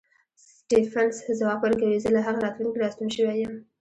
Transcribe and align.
سټېفنس 0.53 1.15
ځواب 1.39 1.59
ورکوي 1.63 1.97
زه 2.03 2.09
له 2.15 2.21
هغې 2.25 2.43
راتلونکې 2.45 2.81
راستون 2.83 3.07
شوی 3.15 3.35
یم 3.41 3.53